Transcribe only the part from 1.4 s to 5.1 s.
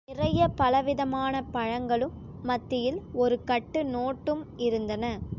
பழங்களும் மத்தியில் ஒரு கட்டு நோட்டும் இருந்தன.